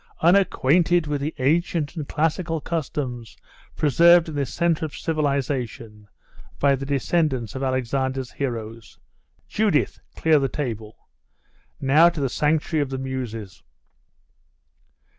unacquainted 0.23 1.05
with 1.05 1.21
the 1.21 1.35
ancient 1.37 1.95
and 1.95 2.07
classical 2.07 2.59
customs 2.59 3.37
preserved 3.75 4.29
in 4.29 4.33
this 4.33 4.51
centre 4.51 4.83
of 4.83 4.95
civilisation 4.97 6.07
by 6.57 6.75
the 6.75 6.87
descendants 6.87 7.53
of 7.53 7.61
Alexander's 7.61 8.31
heroes? 8.31 8.97
Judith! 9.47 9.99
clear 10.15 10.39
the 10.39 10.49
table. 10.49 11.07
Now 11.79 12.09
to 12.09 12.19
the 12.19 12.29
sanctuary 12.29 12.81
of 12.81 12.89
the 12.89 12.97
Muses! 12.97 13.61